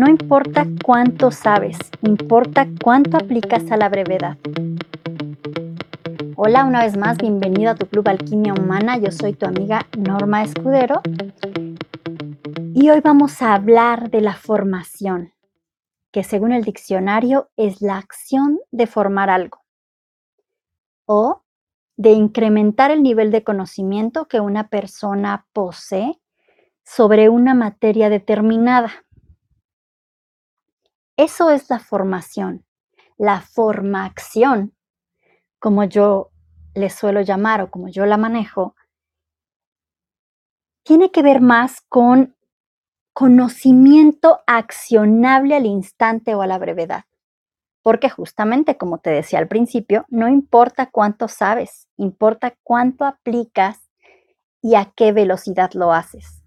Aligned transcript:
No 0.00 0.08
importa 0.08 0.66
cuánto 0.82 1.30
sabes, 1.30 1.76
importa 2.00 2.66
cuánto 2.82 3.18
aplicas 3.18 3.70
a 3.70 3.76
la 3.76 3.90
brevedad. 3.90 4.38
Hola 6.36 6.64
una 6.64 6.84
vez 6.84 6.96
más, 6.96 7.18
bienvenido 7.18 7.72
a 7.72 7.74
tu 7.74 7.84
Club 7.84 8.08
Alquimia 8.08 8.54
Humana. 8.54 8.96
Yo 8.96 9.10
soy 9.10 9.34
tu 9.34 9.44
amiga 9.44 9.86
Norma 9.98 10.42
Escudero 10.42 11.02
y 12.72 12.88
hoy 12.88 13.00
vamos 13.00 13.42
a 13.42 13.52
hablar 13.52 14.08
de 14.08 14.22
la 14.22 14.32
formación, 14.32 15.34
que 16.10 16.24
según 16.24 16.52
el 16.52 16.64
diccionario 16.64 17.50
es 17.58 17.82
la 17.82 17.98
acción 17.98 18.58
de 18.70 18.86
formar 18.86 19.28
algo 19.28 19.60
o 21.04 21.42
de 21.98 22.12
incrementar 22.12 22.90
el 22.90 23.02
nivel 23.02 23.30
de 23.30 23.44
conocimiento 23.44 24.28
que 24.28 24.40
una 24.40 24.68
persona 24.68 25.46
posee 25.52 26.18
sobre 26.84 27.28
una 27.28 27.52
materia 27.52 28.08
determinada. 28.08 29.04
Eso 31.20 31.50
es 31.50 31.68
la 31.68 31.78
formación, 31.80 32.64
la 33.18 33.42
formación, 33.42 34.74
como 35.58 35.84
yo 35.84 36.30
le 36.74 36.88
suelo 36.88 37.20
llamar 37.20 37.60
o 37.60 37.70
como 37.70 37.88
yo 37.88 38.06
la 38.06 38.16
manejo, 38.16 38.74
tiene 40.82 41.10
que 41.10 41.22
ver 41.22 41.42
más 41.42 41.82
con 41.90 42.38
conocimiento 43.12 44.40
accionable 44.46 45.56
al 45.56 45.66
instante 45.66 46.34
o 46.34 46.40
a 46.40 46.46
la 46.46 46.56
brevedad. 46.56 47.04
Porque 47.82 48.08
justamente, 48.08 48.78
como 48.78 48.96
te 48.96 49.10
decía 49.10 49.40
al 49.40 49.48
principio, 49.48 50.06
no 50.08 50.26
importa 50.26 50.88
cuánto 50.90 51.28
sabes, 51.28 51.86
importa 51.98 52.56
cuánto 52.62 53.04
aplicas 53.04 53.90
y 54.62 54.74
a 54.74 54.90
qué 54.96 55.12
velocidad 55.12 55.70
lo 55.74 55.92
haces. 55.92 56.39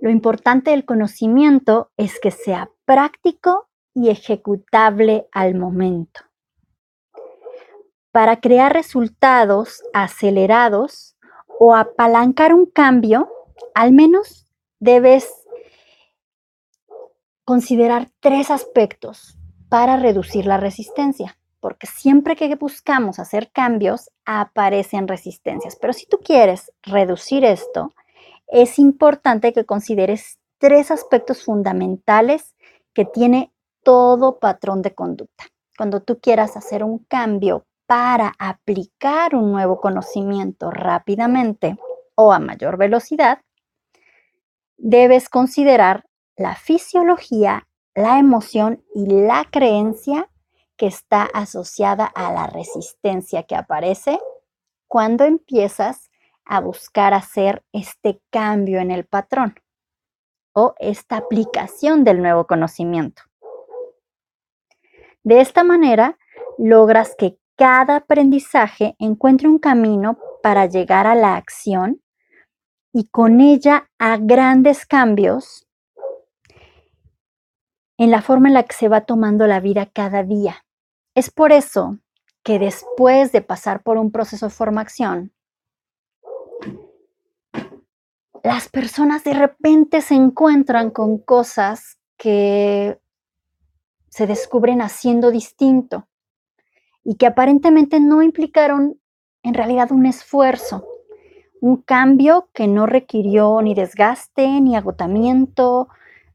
Lo 0.00 0.10
importante 0.10 0.70
del 0.70 0.84
conocimiento 0.84 1.90
es 1.96 2.20
que 2.20 2.30
sea 2.30 2.70
práctico 2.84 3.68
y 3.94 4.10
ejecutable 4.10 5.26
al 5.32 5.54
momento. 5.54 6.20
Para 8.12 8.40
crear 8.40 8.72
resultados 8.72 9.82
acelerados 9.92 11.16
o 11.58 11.74
apalancar 11.74 12.54
un 12.54 12.66
cambio, 12.66 13.28
al 13.74 13.92
menos 13.92 14.46
debes 14.80 15.30
considerar 17.44 18.08
tres 18.20 18.50
aspectos 18.50 19.38
para 19.68 19.96
reducir 19.96 20.46
la 20.46 20.56
resistencia, 20.56 21.38
porque 21.60 21.86
siempre 21.86 22.36
que 22.36 22.54
buscamos 22.56 23.18
hacer 23.18 23.50
cambios 23.50 24.10
aparecen 24.24 25.08
resistencias. 25.08 25.76
Pero 25.76 25.92
si 25.92 26.06
tú 26.06 26.18
quieres 26.18 26.72
reducir 26.82 27.44
esto, 27.44 27.92
es 28.46 28.78
importante 28.78 29.52
que 29.52 29.64
consideres 29.64 30.38
tres 30.58 30.90
aspectos 30.90 31.44
fundamentales 31.44 32.54
que 32.94 33.04
tiene 33.04 33.52
todo 33.82 34.38
patrón 34.38 34.82
de 34.82 34.94
conducta. 34.94 35.44
Cuando 35.76 36.02
tú 36.02 36.18
quieras 36.20 36.56
hacer 36.56 36.82
un 36.82 36.98
cambio 37.00 37.66
para 37.86 38.34
aplicar 38.38 39.34
un 39.34 39.52
nuevo 39.52 39.80
conocimiento 39.80 40.70
rápidamente 40.70 41.76
o 42.14 42.32
a 42.32 42.38
mayor 42.38 42.78
velocidad, 42.78 43.40
debes 44.76 45.28
considerar 45.28 46.04
la 46.36 46.54
fisiología, 46.54 47.68
la 47.94 48.18
emoción 48.18 48.84
y 48.94 49.06
la 49.06 49.46
creencia 49.50 50.30
que 50.76 50.86
está 50.86 51.22
asociada 51.22 52.04
a 52.06 52.32
la 52.32 52.46
resistencia 52.46 53.44
que 53.44 53.56
aparece 53.56 54.18
cuando 54.86 55.24
empiezas 55.24 56.05
a 56.46 56.60
buscar 56.60 57.12
hacer 57.12 57.64
este 57.72 58.20
cambio 58.30 58.78
en 58.80 58.90
el 58.90 59.04
patrón 59.04 59.54
o 60.52 60.74
esta 60.78 61.18
aplicación 61.18 62.04
del 62.04 62.22
nuevo 62.22 62.46
conocimiento. 62.46 63.22
De 65.22 65.40
esta 65.40 65.64
manera, 65.64 66.16
logras 66.56 67.14
que 67.18 67.36
cada 67.56 67.96
aprendizaje 67.96 68.94
encuentre 68.98 69.48
un 69.48 69.58
camino 69.58 70.18
para 70.42 70.66
llegar 70.66 71.06
a 71.06 71.14
la 71.14 71.36
acción 71.36 72.00
y 72.92 73.08
con 73.08 73.40
ella 73.40 73.90
a 73.98 74.16
grandes 74.16 74.86
cambios 74.86 75.66
en 77.98 78.10
la 78.10 78.22
forma 78.22 78.48
en 78.48 78.54
la 78.54 78.62
que 78.62 78.74
se 78.74 78.88
va 78.88 79.02
tomando 79.02 79.46
la 79.46 79.60
vida 79.60 79.86
cada 79.86 80.22
día. 80.22 80.64
Es 81.14 81.30
por 81.30 81.52
eso 81.52 81.98
que 82.42 82.58
después 82.58 83.32
de 83.32 83.42
pasar 83.42 83.82
por 83.82 83.98
un 83.98 84.12
proceso 84.12 84.46
de 84.46 84.50
formación, 84.50 85.32
las 88.46 88.68
personas 88.68 89.24
de 89.24 89.34
repente 89.34 90.00
se 90.00 90.14
encuentran 90.14 90.90
con 90.90 91.18
cosas 91.18 91.98
que 92.16 93.00
se 94.08 94.28
descubren 94.28 94.80
haciendo 94.80 95.32
distinto 95.32 96.06
y 97.02 97.16
que 97.16 97.26
aparentemente 97.26 97.98
no 97.98 98.22
implicaron 98.22 99.00
en 99.42 99.54
realidad 99.54 99.90
un 99.90 100.06
esfuerzo, 100.06 100.86
un 101.60 101.78
cambio 101.78 102.48
que 102.52 102.68
no 102.68 102.86
requirió 102.86 103.60
ni 103.62 103.74
desgaste, 103.74 104.60
ni 104.60 104.76
agotamiento, 104.76 105.88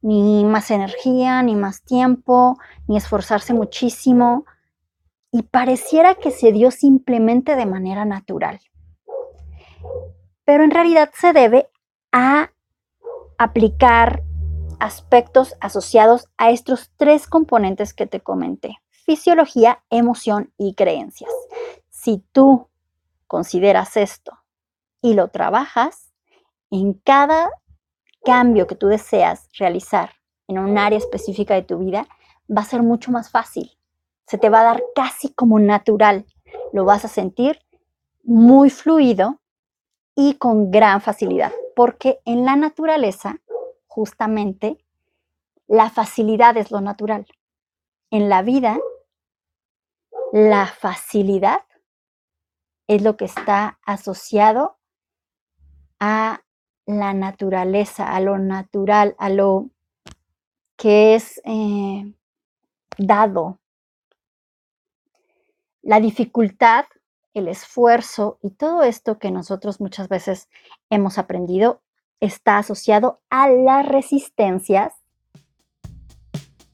ni 0.00 0.46
más 0.46 0.70
energía, 0.70 1.42
ni 1.42 1.56
más 1.56 1.82
tiempo, 1.82 2.56
ni 2.86 2.96
esforzarse 2.96 3.52
muchísimo, 3.52 4.46
y 5.30 5.42
pareciera 5.42 6.14
que 6.14 6.30
se 6.30 6.52
dio 6.52 6.70
simplemente 6.70 7.54
de 7.54 7.66
manera 7.66 8.06
natural. 8.06 8.60
Pero 10.46 10.64
en 10.64 10.70
realidad 10.70 11.10
se 11.12 11.34
debe 11.34 11.68
a 12.12 12.50
aplicar 13.38 14.22
aspectos 14.80 15.54
asociados 15.60 16.28
a 16.36 16.50
estos 16.50 16.90
tres 16.96 17.26
componentes 17.26 17.94
que 17.94 18.06
te 18.06 18.20
comenté, 18.20 18.76
fisiología, 18.90 19.82
emoción 19.90 20.52
y 20.56 20.74
creencias. 20.74 21.30
Si 21.90 22.22
tú 22.32 22.68
consideras 23.26 23.96
esto 23.96 24.32
y 25.02 25.14
lo 25.14 25.28
trabajas, 25.28 26.12
en 26.70 26.94
cada 26.94 27.50
cambio 28.24 28.66
que 28.66 28.74
tú 28.74 28.88
deseas 28.88 29.48
realizar 29.58 30.12
en 30.48 30.58
un 30.58 30.78
área 30.78 30.98
específica 30.98 31.54
de 31.54 31.62
tu 31.62 31.78
vida, 31.78 32.06
va 32.54 32.62
a 32.62 32.66
ser 32.66 32.82
mucho 32.82 33.10
más 33.10 33.30
fácil. 33.30 33.78
Se 34.26 34.38
te 34.38 34.50
va 34.50 34.60
a 34.60 34.64
dar 34.64 34.82
casi 34.94 35.32
como 35.32 35.58
natural. 35.58 36.26
Lo 36.72 36.84
vas 36.84 37.04
a 37.04 37.08
sentir 37.08 37.60
muy 38.22 38.70
fluido 38.70 39.40
y 40.14 40.34
con 40.34 40.70
gran 40.70 41.00
facilidad 41.00 41.52
porque 41.78 42.18
en 42.24 42.44
la 42.44 42.56
naturaleza, 42.56 43.40
justamente, 43.86 44.84
la 45.68 45.90
facilidad 45.90 46.56
es 46.56 46.72
lo 46.72 46.80
natural. 46.80 47.24
En 48.10 48.28
la 48.28 48.42
vida, 48.42 48.80
la 50.32 50.66
facilidad 50.66 51.60
es 52.88 53.02
lo 53.02 53.16
que 53.16 53.26
está 53.26 53.78
asociado 53.86 54.76
a 56.00 56.42
la 56.84 57.14
naturaleza, 57.14 58.12
a 58.12 58.18
lo 58.18 58.38
natural, 58.38 59.14
a 59.16 59.28
lo 59.30 59.70
que 60.76 61.14
es 61.14 61.40
eh, 61.44 62.12
dado. 62.98 63.60
La 65.82 66.00
dificultad 66.00 66.86
el 67.38 67.48
esfuerzo 67.48 68.38
y 68.42 68.50
todo 68.50 68.82
esto 68.82 69.18
que 69.18 69.30
nosotros 69.30 69.80
muchas 69.80 70.08
veces 70.08 70.48
hemos 70.90 71.18
aprendido 71.18 71.80
está 72.20 72.58
asociado 72.58 73.20
a 73.30 73.48
las 73.48 73.86
resistencias 73.86 74.92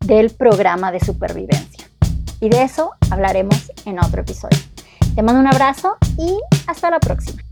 del 0.00 0.30
programa 0.30 0.92
de 0.92 1.00
supervivencia. 1.00 1.88
Y 2.40 2.48
de 2.48 2.62
eso 2.62 2.92
hablaremos 3.10 3.72
en 3.84 3.98
otro 3.98 4.20
episodio. 4.22 4.58
Te 5.14 5.22
mando 5.22 5.40
un 5.40 5.46
abrazo 5.46 5.96
y 6.18 6.38
hasta 6.66 6.90
la 6.90 7.00
próxima. 7.00 7.45